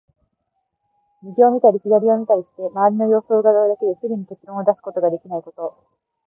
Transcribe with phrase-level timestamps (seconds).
[1.21, 5.77] 右を見たり左を見たりして、周りの様子を窺うだけですぐに結論を出すことができないこと。